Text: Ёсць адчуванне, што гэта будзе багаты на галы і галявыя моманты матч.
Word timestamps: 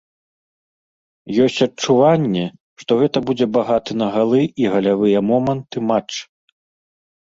Ёсць 1.47 1.57
адчуванне, 1.67 2.45
што 2.83 2.91
гэта 3.01 3.17
будзе 3.27 3.45
багаты 3.61 3.91
на 4.03 4.07
галы 4.19 4.41
і 4.65 4.69
галявыя 4.77 5.19
моманты 5.33 5.77
матч. 5.91 6.11